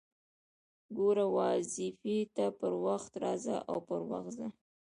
[0.97, 1.25] ګوره!
[1.35, 4.47] واظيفې ته پر وخت راځه او پر وخت ځه!